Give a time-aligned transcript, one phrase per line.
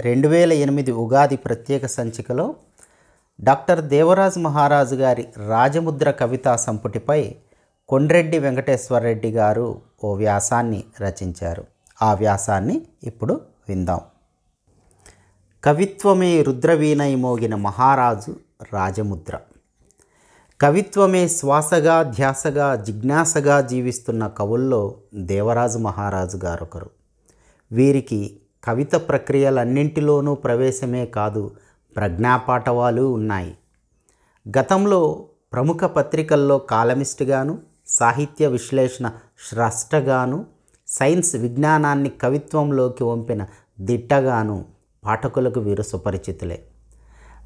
[0.00, 2.54] రెండు వేల ఎనిమిది ఉగాది ప్రత్యేక సంచికలో
[3.40, 7.34] డాక్టర్ దేవరాజ్ మహారాజు గారి రాజముద్ర కవితా సంపుటిపై
[7.88, 11.66] కొండ్రెడ్డి వెంకటేశ్వరరెడ్డి గారు ఓ వ్యాసాన్ని రచించారు.
[12.02, 14.00] ఆ వ్యాసాన్ని ఇప్పుడు విందాం.
[15.64, 18.36] కవిత్వమే రుద్రవీణై మోగిన మహారాజు
[18.74, 19.38] రాజముద్ర.
[20.60, 26.90] కవిత్వమే శ్వాసగా ధ్యాసగా జిజ్ఞాసగా జీవిస్తున్న కవుల్లో దేవరాజు మహారాజు గారొకరు.
[27.72, 31.50] వీరికి కవిత ప్రక్రియలన్నింటిలోనూ ప్రవేశమే కాదు
[31.96, 33.54] ప్రజ్ఞాపాఠవాలు ఉన్నాయి.
[34.58, 39.10] గతంలో ప్రముఖ పత్రికల్లో కాలమిస్ట్గాను సాహిత్య విశ్లేషణ
[39.48, 40.46] స్రష్టగాను
[40.88, 43.46] సైన్స్ విజ్ఞానాన్ని కవిత్వంలోకి వంపిన
[43.80, 44.64] దిట్టగాను
[45.04, 46.62] పాఠకులకు వీరు సుపరిచితులే.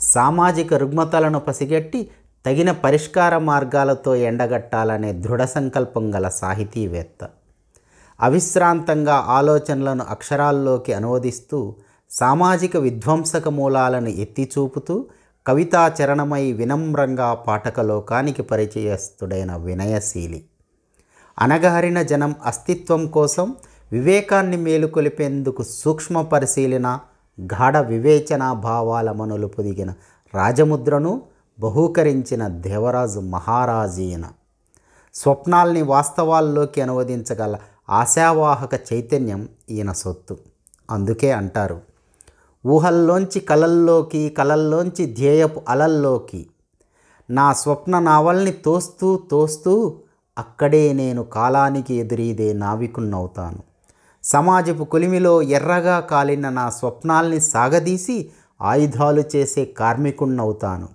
[0.01, 2.11] సామాజిక రుగ్మతలను పసిగట్టి
[2.47, 7.29] తగిన పరిష్కార మార్గాలతో ఎండగట్టాలనే దృఢ సంకల్పం గల సాహితీవేత్త.
[8.21, 11.75] అవిశ్రాంతంగా ఆలోచనలను అక్షరాల్లోకి అనువదిస్తూ
[12.11, 15.07] సామాజిక విధ్వంసక మూలాలను ఎత్తిచూపుతూ
[15.47, 20.45] కవితాచరణమై వినమ్రంగా పాఠకలోకానికి పరిచయస్తుడైన వినయశీలి.
[21.39, 23.57] అనగహరిన జనం అస్తిత్వం కోసం
[23.93, 26.99] వివేకాన్ని మేలుకొలిపేందుకు సూక్ష్మ పరిశీలన
[27.41, 29.91] గాఢ వివేచన భావాల మనులు పొదిగిన
[30.35, 31.23] రాజముద్రను
[31.61, 34.25] బహూకరించిన దేవరాజు మహారాజీన.
[35.15, 37.57] స్వప్నాల్ని వాస్తవాల్లోకి అనువదించగల
[37.89, 40.35] ఆశావాహక చైతన్యం ఈయన సొత్తు.
[40.91, 41.81] అందుకే అంటారు
[42.67, 46.47] ఊహల్లోంచి కలల్లోకి కలల్లోంచి ధ్యేయపు అలల్లోకి
[47.31, 49.99] నా స్వప్న నావల్ని తోస్తూ తోస్తూ
[50.39, 53.61] అక్కడే నేను కాలానికి ఎదురీదే నావికున్నవుతాను
[54.25, 58.17] సమాజపు కొలిమిలో ఎర్రగా కాలిన నా స్వప్నాల్ని సాగదీసి
[58.61, 60.89] ఆయుధాలు చేసే కార్మికుణ్ణవుతాను.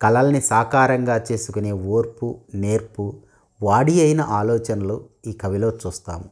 [0.00, 3.04] కలల్ని సాకారంగా చేసుకునే ఓర్పు నేర్పు
[3.64, 6.24] వాడి అయిన ఆలోచనలు ఈ కవిలో చూస్తాము.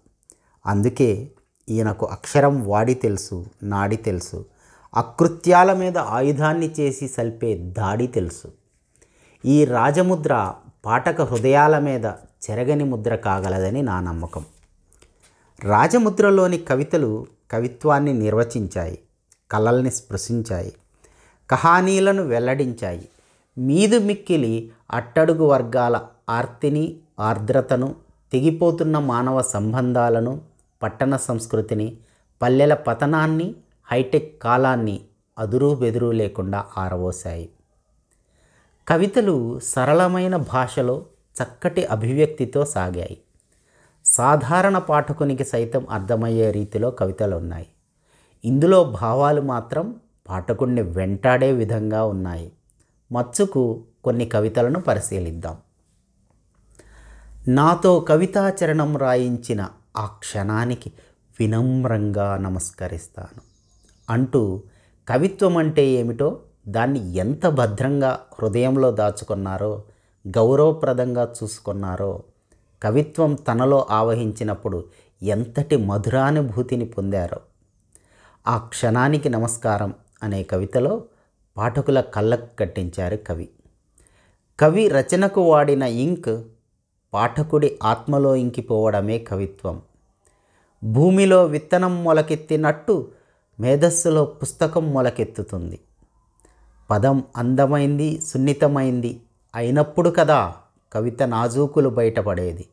[0.66, 1.30] అందుకే
[1.68, 4.44] ఈయనకు అక్షరం వాడి తెలుసు నాడి తెలుసు.
[4.94, 8.48] అకృత్యాల మీద ఆయుధాన్ని చేసి సల్పే దాడి తెలుసు.
[9.44, 10.52] ఈ రాజముద్ర
[10.86, 12.04] పాఠక హృదయాల మీద
[12.50, 14.44] చెరగని ముద్ర కాగలదని నా నమ్మకం.
[15.64, 18.98] రాజముద్రలోని కవితలు కవిత్వాన్ని నిర్వచించాయి
[19.50, 20.72] కళల్ని స్పృశించాయి
[21.50, 23.08] కహానీలను వెల్లడించాయి.
[23.58, 26.00] మీదు మిక్కిలి అట్టడుగు వర్గాల
[26.30, 27.94] ఆర్తిని ఆర్ద్రతను
[28.32, 30.40] తెగిపోతున్న మానవ సంబంధాలను
[30.82, 31.96] పట్టణ సంస్కృతిని
[32.42, 33.54] పల్లెల పతనాన్ని
[33.92, 35.00] హైటెక్ కాలాన్ని
[35.38, 37.50] అదురు బెదురు లేకుండా ఆరవోశాయి
[38.88, 41.06] కవితలు సరళమైన భాషలో
[41.42, 43.18] చక్కటి అభివ్యక్తితో సాగాయి.
[44.04, 47.66] సాధారణ పాఠకునికి సైతం అర్థమయ్యే రీతిలో కవితలు ఉన్నాయి.
[48.44, 52.52] ఇందులో భావాలు మాత్రం పాఠకుణ్ణి వెంటాడే విధంగా ఉన్నాయి.
[53.12, 55.56] మచ్చుకు కొన్ని కవితలను పరిశీలిద్దాం.
[57.48, 60.92] నాతో కవితాచరణం రాయించిన ఆ క్షణానికి
[61.40, 63.40] వినమ్రంగా నమస్కరిస్తాను.
[64.10, 64.62] అంటూ
[65.08, 69.82] కవిత్వం అంటే ఏమిటో దాన్ని ఎంత భద్రంగా హృదయంలో దాచుకున్నారో
[70.28, 72.22] గౌరవప్రదంగా చూసుకున్నారో
[72.82, 74.84] కవిత్వం తనలో ఆవహించినప్పుడు
[75.22, 77.40] ఎంతటి మధురానుభూతిని పొందారో.
[78.48, 81.04] ఆ క్షణానికి నమస్కారం అనే కవితలో
[81.56, 83.48] పాఠకుల కళ్ళకు కట్టించారు కవి.
[84.60, 86.42] కవి రచనకు వాడిన ఇంక్
[87.14, 89.82] పాఠకుడి ఆత్మలో ఇంకిపోవడమే కవిత్వం.
[90.84, 93.08] భూమిలో విత్తనం మొలకెత్తినట్టు
[93.60, 95.78] మేధస్సులో పుస్తకం మొలకెత్తుతుంది.
[96.90, 99.20] పదం అందమైంది సున్నితమైంది
[99.54, 100.54] అయినప్పుడు కదా
[100.92, 102.64] కవిత నాజూకులు బయటపడేది.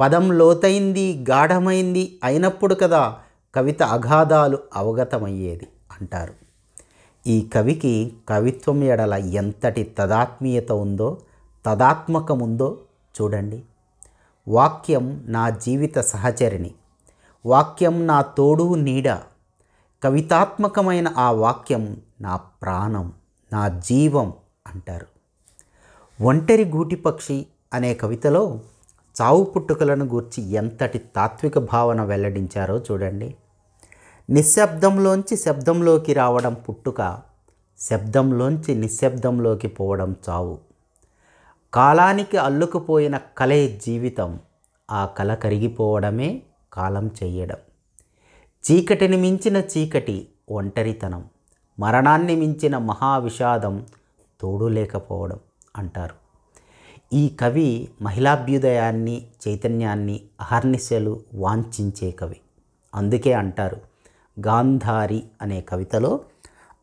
[0.00, 3.18] పదం లోతైంది గాఢమైంది అయినప్పుడు కదా
[3.54, 5.68] కవిత అగాధాలు అవగతమయ్యేది
[6.00, 6.34] అంటారు.
[7.26, 11.18] ఈ కవికి కవిత్వం ఎడల ఎంతటి తదాత్మీయత ఉందో
[11.66, 12.78] తదాత్మకముందో
[13.22, 13.64] చూడండి.
[14.48, 16.74] వాక్యం నా జీవిత సహచరిణి.
[17.46, 19.18] వాక్యం నా తోడు నీడ.
[20.02, 23.12] కవితాత్మకమైన ఆ వాక్యం నా ప్రాణం
[23.52, 24.32] నా జీవం
[24.66, 25.06] అంటారు.
[26.22, 28.60] ఒంటరి గూటిపక్షి అనే కవితలో
[29.22, 33.36] చావు పుట్టుకలను గూర్చి ఎంతటి తాత్విక భావన వెల్లడించారో చూడండి.
[34.30, 37.18] నిశ్శబ్దంలోంచి శబ్దంలోకి రావడం పుట్టుక
[37.80, 40.58] శబ్దంలోంచి నిశ్శబ్దంలోకి పోవడం చావు.
[41.76, 44.40] కాలానికి అల్లుకుపోయిన కలే జీవితం
[44.90, 46.42] ఆ కల కరిగిపోవడమే
[46.72, 47.56] కాలం చెయ్యడం.
[48.70, 51.24] చీకటిని మించిన చీకటి ఒంటరితనం
[51.78, 53.86] మరణాన్ని మించిన మహావిషాదం
[54.40, 55.40] తోడు లేకపోవడం
[55.76, 56.14] అంటారు.
[57.12, 62.36] ఈ కవి మహిళాభ్యుదయాన్ని చైతన్యాన్ని అహర్నిశలు వాంఛించే కవి.
[62.94, 63.80] అందుకే అంటారు
[64.46, 66.20] గాంధారి అనే కవితలో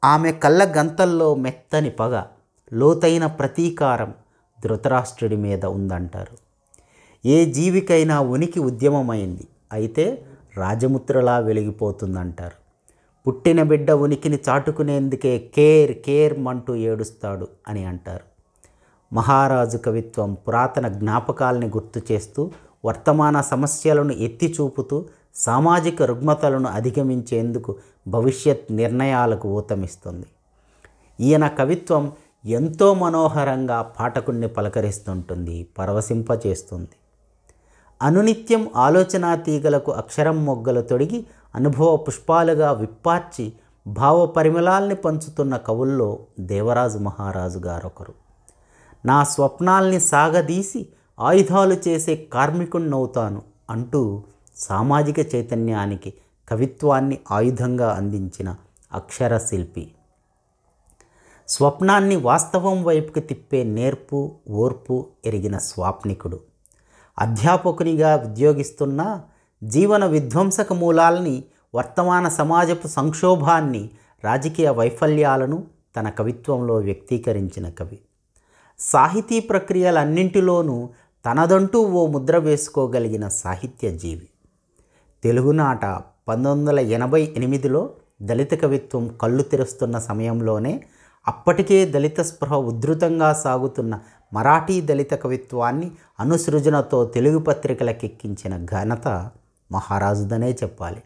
[0.04, 2.24] ఆమె కళ్ళ గంతల్లో మెత్తని పగ
[2.74, 4.14] లోతైన ప్రతీకారం
[4.64, 6.38] ధృతరాష్ట్రుడి మీద ఉందంటారు.
[7.28, 9.48] ఏ జీవికైనా ఉనికి ఉద్యమమైంది.
[9.72, 10.26] అయితే
[10.58, 12.64] రాజముద్రలా వెలిగిపోతుందంటారు.
[13.28, 18.24] పుట్టిన బిడ్డ ఉనికిని చాటుకునేందుకే కేర్ కేర్ మంటూ ఏడుస్తాడు అని అంటారు.
[19.16, 22.52] మహారాజు కవిత్వం పురాతన జ్ఞాపకాలని గుర్తు చేస్తూ
[22.86, 25.06] వర్తమాన సమస్యలను ఎత్తి చూపుతూ
[25.36, 27.76] సామాజిక రుగ్మతలను అధిగమించేందుకు
[28.08, 30.26] భవిష్యత్ నిర్ణయాలకు ఊతమిస్తుంది.
[31.20, 32.12] ఈయన కవిత్వం
[32.46, 36.90] ఎంతో మనోహరంగా పాఠకుణ్ణి పలకరిస్తుంటుంది పరవశింపచేస్తుంది.
[38.02, 41.26] అనునిత్యం ఆలోచనా తీగలకు అక్షరం మొగ్గలు తొడిగి
[41.56, 43.54] అనుభవ పుష్పాలుగా విప్పార్చి
[43.88, 48.14] భావ పరిమళాల్ని పంచుతున్న కవుల్లో దేవరాజు మహారాజు గారొకరు.
[49.06, 50.88] నా స్వప్నాల్ని సాగదీసి
[51.20, 54.24] ఆయుధాలు చేసే కార్మికుణ్ణవుతాను అంటూ
[54.56, 56.14] సామాజిక చైతన్యానికి
[56.50, 58.56] కవిత్వాన్ని ఆయుధంగా అందించిన
[58.94, 59.92] అక్షర శిల్పి
[61.48, 66.40] స్వప్నాన్ని వాస్తవం వైపుకి తిప్పే నేర్పు ఓర్పు ఎరిగిన స్వాప్నికుడు.
[67.20, 69.22] అధ్యాపకునిగా ఉద్యోగిస్తున్న
[69.64, 71.44] జీవన విధ్వంసక మూలాల్ని
[71.76, 73.90] వర్తమాన సమాజపు సంక్షోభాన్ని
[74.24, 75.64] రాజకీయ వైఫల్యాలను
[75.96, 78.00] తన కవిత్వంలో వ్యక్తీకరించిన కవి.
[78.80, 80.90] సాహితీ ప్రక్రియలన్నింటిలోనూ
[81.26, 84.28] తనదంటూ ఓ ముద్ర వేసుకోగలిగిన సాహిత్య జీవి.
[85.24, 85.86] తెలుగునాట
[86.28, 87.90] పంతొమ్మిది వందల ఎనభై ఎనిమిదిలో
[88.22, 90.84] దళిత కవిత్వం కళ్ళు తెరుస్తున్న సమయంలోనే
[91.28, 94.00] అప్పటికే దళిత స్పృహ ఉధృతంగా సాగుతున్న
[94.34, 99.08] మరాఠీ దళిత కవిత్వాన్ని అనుసృజనతో తెలుగు పత్రికలకెక్కించిన ఘనత
[99.72, 101.04] మహారాజుదనే చెప్పాలి.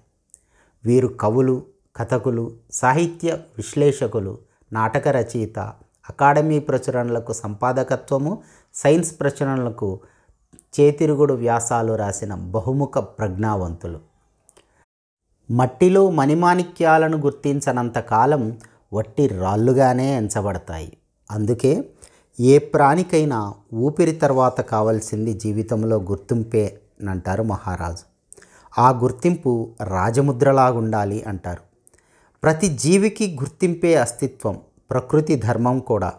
[0.85, 1.63] వీరు కవులు
[1.95, 4.37] కథకులు సాహిత్య విశ్లేషకులు
[4.73, 5.59] నాటక రచయిత
[6.09, 8.43] అకాడమీ ప్రచురణలకు సంపాదకత్వము
[8.73, 9.99] సైన్స్ ప్రచురణలకు
[10.79, 13.99] చేతిరుగుడు వ్యాసాలు రాసిన బహుముఖ ప్రజ్ఞావంతులు.
[15.51, 18.57] మట్టిలో మణిమాణిక్యాలను గుర్తించనంత కాలం
[18.93, 20.97] వట్టి రాళ్ళుగానే ఎంచబడతాయి.
[21.31, 21.89] అందుకే
[22.39, 26.79] ఏ ప్రాణికైనా ఊపిరి తర్వాత కావాల్సింది జీవితంలో గుర్తింపే
[27.09, 28.17] అంటారు మహారాజు.
[28.81, 31.61] ఆ గుర్తింపు రాజముద్రలాగుండాలి అంటారు.
[32.43, 34.59] ప్రతి జీవికి గుర్తింపే అస్తిత్వం
[34.91, 36.13] ప్రకృతి ధర్మం కూడా.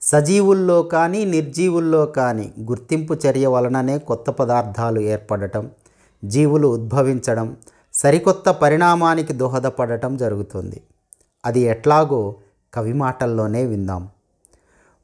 [0.00, 5.70] సజీవుల్లో కానీ నిర్జీవుల్లో కానీ గుర్తింపు చర్య వలననే కొత్త పదార్థాలు ఏర్పడటం
[6.24, 7.56] జీవులు ఉద్భవించడం
[7.94, 10.82] సరికొత్త పరిణామానికి దోహదపడటం జరుగుతుంది.
[11.48, 12.36] అది ఎట్లాగో
[12.74, 14.08] కవి మాటల్లోనే విందాం.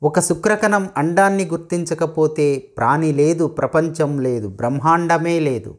[0.02, 5.76] ఒక శుక్రకణం అండాన్ని గుర్తించకపోతే ప్రాణి లేదు ప్రపంచం లేదు బ్రహ్మాండమే లేదు.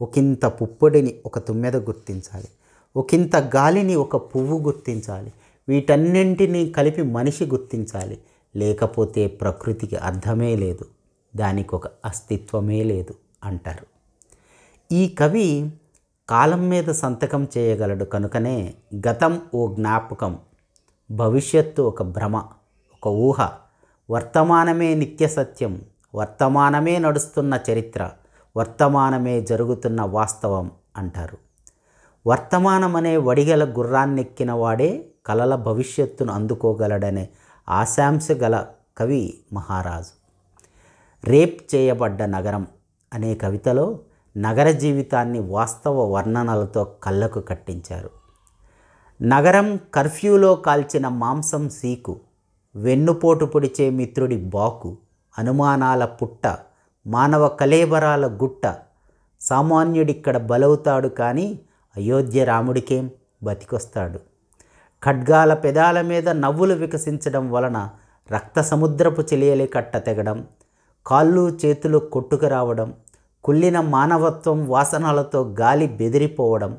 [0.00, 2.48] ఒకంత పుప్పొడిని ఒక తుమ్మెద గుర్తించాలి.
[2.96, 5.32] ఒకంత గాలిని ఒక పువ్వు గుర్తించాలి.
[5.68, 8.18] వీటన్నింటినీ కలిపి మనిషి గుర్తించాలి.
[8.56, 10.84] లేకపోతే ప్రకృతికి అర్థమే లేదు.
[11.36, 13.86] దానికి ఒక అస్తిత్వమే లేదు అంటారు.
[14.94, 15.70] ఈ కవి
[16.30, 18.74] కాలం మీద సంతకం చేయగలడు కనుకనే
[19.08, 20.38] గతం ఓ జ్ఞాపకం
[21.10, 22.36] భవిష్యత్తు ఒక భ్రమ
[22.92, 23.48] ఒక ఊహ
[24.10, 25.82] వర్తమానమే నిత్య సత్యం
[26.14, 28.10] వర్తమానమే నడుస్తున్న చరిత్ర
[28.56, 31.38] వర్తమానమే జరుగుతున్న వాస్తవం అంటారు.
[32.26, 37.28] వర్తమానమనే వడిగల గుర్రాన్నెక్కిన వాడే కలల భవిష్యత్తును అందుకోగలడనే
[37.68, 38.66] ఆశాంశ గల
[38.98, 40.12] కవి మహారాజు.
[41.26, 42.66] రేప్ చేయబడ్డ నగరం
[43.12, 43.98] అనే కవితలో
[44.36, 48.10] నగర జీవితాన్ని వాస్తవ వర్ణనలతో కళ్ళకు కట్టించారు.
[49.22, 52.20] నగరం కర్ఫ్యూలో కాల్చిన మాంసం సీకు
[52.74, 54.98] వెన్నుపోటు పొడిచే మిత్రుడి బాకు
[55.38, 56.58] అనుమానాల పుట్ట
[57.06, 58.76] మానవ కలేబరాల గుట్ట
[59.40, 61.60] సామాన్యుడిక్కడ బలవుతాడు కానీ
[61.96, 63.10] అయోధ్య రాముడికేం
[63.42, 64.18] బతికొస్తాడు.
[65.02, 67.90] ఖడ్గాల పెదాల మీద నవ్వులు వికసించడం వలన
[68.32, 70.46] రక్త సముద్రపు చెలియలి కట్ట తెగడం
[71.06, 72.94] కాళ్ళు చేతులు కొట్టుకు రావడం
[73.44, 76.78] కుళ్ళిన మానవత్వం వాసనలతో గాలి బెదిరిపోవడం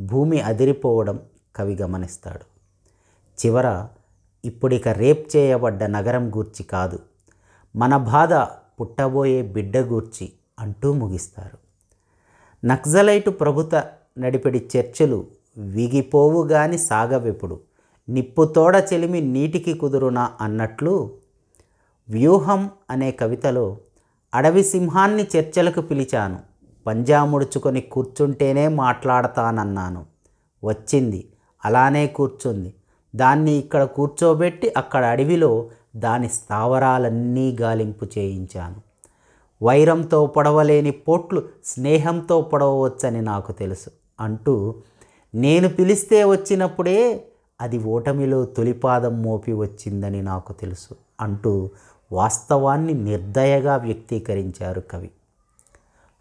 [0.00, 1.20] భూమి అదిరిపోవడం
[1.56, 2.44] కవి గమనిస్తాడు.
[3.38, 3.86] చివర
[4.44, 6.98] ఇప్పుడిక రేప్ చేయబడ్డ నగరం గూర్చి కాదు
[7.76, 8.34] మన బాధ
[8.80, 11.58] పుట్టబోయే బిడ్డ గూర్చి అంటూ ముగిస్తారు.
[12.64, 13.74] నక్సలైటు ప్రభుత
[14.18, 15.26] నడిపిడి చర్చలు
[15.58, 17.60] విగిపోవు గాని సాగవెప్పుడు
[18.08, 21.10] నిప్పుతోడ చెలిమి నీటికి కుదురునా అన్నట్లు
[22.10, 23.76] వ్యూహం అనే కవితలో
[24.34, 26.38] అడవి సింహాన్ని చర్చలకు పిలిచాను.
[26.86, 30.06] పంజా ముడుచుకొని కూర్చుంటేనే మాట్లాడతానన్నాను.
[30.64, 31.28] వచ్చింది.
[31.64, 32.74] అలానే కూర్చుంది.
[33.16, 38.80] దాన్ని ఇక్కడ కూర్చోబెట్టి అక్కడ అడవిలో దాని స్థావరాలన్నీ గాలింపు చేయించాను.
[39.62, 44.74] వైరంతో పొడవలేని పోట్లు స్నేహంతో పొడవవచ్చని నాకు తెలుసు అంటూ
[45.34, 47.24] నేను పిలిస్తే వచ్చినప్పుడే
[47.60, 51.70] అది ఓటమిలో తొలిపాదం మోపి వచ్చిందని నాకు తెలుసు అంటూ
[52.12, 55.10] వాస్తవాన్ని నిర్దయగా వ్యక్తీకరించారు కవి.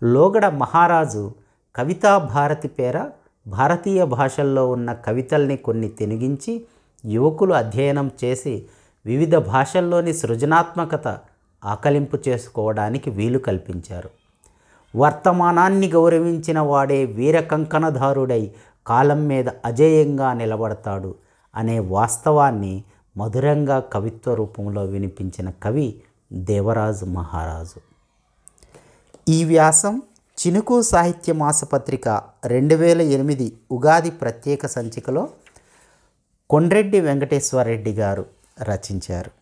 [0.04, 1.32] లోగడ మహారాజు
[1.76, 3.08] కవితా భారతి పేర
[3.48, 6.66] భారతీయ భాషల్లో ఉన్న కవితల్ని కొన్ని తినిగించి
[7.06, 8.66] యువకులు అధ్యయనం చేసి
[9.06, 11.18] వివిధ భాషల్లోని సృజనాత్మకత
[11.66, 14.10] ఆకలింపు చేసుకోవడానికి వీలు కల్పించారు.
[14.96, 18.52] వర్తమానాన్ని గౌరవించిన వాడే వీర కంకణధారుడై
[18.88, 21.16] కాలం మీద అజేయంగా నిలబడతాడు
[21.56, 22.84] అనే వాస్తవాన్ని
[23.20, 25.88] మధురంగా కవిత్వ రూపంలో వినిపించిన కవి
[26.34, 27.80] దేవరాజు మహారాజు.
[29.30, 30.02] ఈ వ్యాసం
[30.38, 32.08] చినుకు సాహిత్య మాసపత్రిక
[32.46, 35.30] రెండు వేల ఎనిమిది ఉగాది ప్రత్యేక సంచికలో
[36.50, 38.26] కొండ్రెడ్డి వెంకటేశ్వరరెడ్డి గారు
[38.62, 39.39] రచించారు.